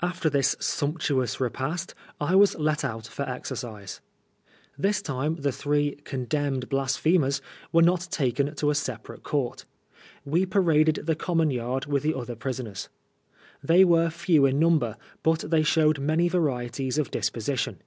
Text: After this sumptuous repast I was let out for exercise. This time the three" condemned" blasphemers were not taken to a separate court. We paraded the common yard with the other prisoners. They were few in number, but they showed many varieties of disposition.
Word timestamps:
After 0.00 0.30
this 0.30 0.54
sumptuous 0.60 1.40
repast 1.40 1.92
I 2.20 2.36
was 2.36 2.54
let 2.54 2.84
out 2.84 3.08
for 3.08 3.28
exercise. 3.28 4.00
This 4.78 5.02
time 5.02 5.34
the 5.40 5.50
three" 5.50 5.96
condemned" 6.12 6.68
blasphemers 6.68 7.42
were 7.72 7.82
not 7.82 8.02
taken 8.12 8.54
to 8.54 8.70
a 8.70 8.76
separate 8.76 9.24
court. 9.24 9.64
We 10.24 10.46
paraded 10.46 11.00
the 11.06 11.16
common 11.16 11.50
yard 11.50 11.86
with 11.86 12.04
the 12.04 12.14
other 12.14 12.36
prisoners. 12.36 12.88
They 13.60 13.84
were 13.84 14.08
few 14.08 14.46
in 14.46 14.60
number, 14.60 14.96
but 15.24 15.50
they 15.50 15.64
showed 15.64 15.98
many 15.98 16.28
varieties 16.28 16.96
of 16.96 17.10
disposition. 17.10 17.82